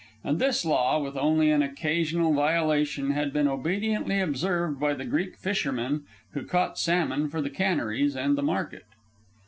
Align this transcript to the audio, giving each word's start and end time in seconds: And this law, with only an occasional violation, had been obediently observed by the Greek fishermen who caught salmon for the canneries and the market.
And 0.23 0.39
this 0.39 0.65
law, 0.65 0.97
with 0.99 1.15
only 1.15 1.51
an 1.51 1.61
occasional 1.61 2.33
violation, 2.33 3.11
had 3.11 3.31
been 3.31 3.47
obediently 3.47 4.19
observed 4.19 4.79
by 4.79 4.95
the 4.95 5.05
Greek 5.05 5.37
fishermen 5.37 6.05
who 6.31 6.41
caught 6.43 6.79
salmon 6.79 7.29
for 7.29 7.39
the 7.39 7.51
canneries 7.51 8.15
and 8.15 8.35
the 8.35 8.41
market. 8.41 8.85